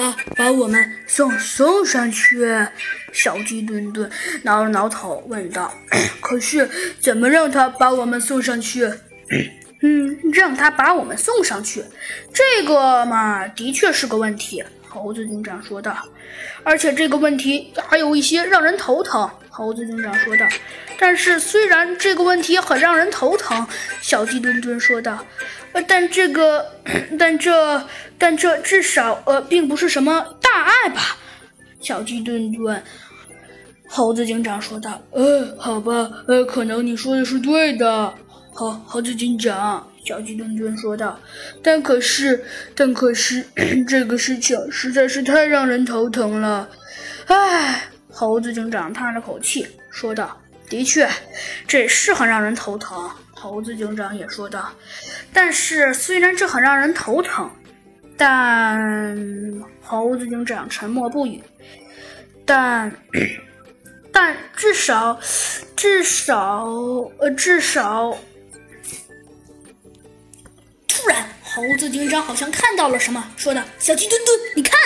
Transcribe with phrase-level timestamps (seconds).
[0.00, 2.46] 把把我们送送上去？
[3.12, 4.08] 小鸡墩墩
[4.42, 5.74] 挠了挠头，问道
[6.22, 6.68] ：“可是
[7.00, 8.84] 怎么让他把我们送上去？”
[9.82, 11.82] 嗯，让他把我们送上去，
[12.32, 14.62] 这个嘛，的确是个问题。
[14.88, 15.96] 猴子警长说道，
[16.64, 19.28] 而且这个问题还有一些让人头疼。
[19.60, 20.48] 猴子警长说道，
[20.98, 23.66] 但是虽然这个问题很让人头疼，
[24.00, 25.22] 小鸡墩墩说道，
[25.72, 26.64] 呃，但这个，
[27.18, 27.86] 但这，
[28.16, 31.18] 但这至少呃，并不是什么大碍吧？
[31.78, 32.82] 小鸡墩墩，
[33.86, 38.14] 猴子警长说道，呃，好吧，呃，可能你说的是对的。
[38.54, 41.20] 猴猴子警长，小鸡墩墩说道
[41.62, 42.42] ：“但可是，
[42.74, 43.44] 但可是，
[43.86, 46.66] 这个事情实在是太让人头疼了。”
[47.28, 50.38] 唉，猴子警长叹了口气说道
[50.68, 51.08] ：“的确，
[51.66, 54.70] 这是很让人头疼。”猴子警长也说道
[55.32, 57.50] ：“但是，虽然这很让人头疼，
[58.18, 58.78] 但……”
[59.80, 61.42] 猴子警长沉默不语。
[62.44, 62.94] 但，
[64.12, 65.18] 但至少，
[65.74, 66.66] 至少，
[67.20, 68.14] 呃，至少。
[70.86, 74.78] 突然，猴子警长好像看到了什么，说道：“小鸡墩墩，你看。”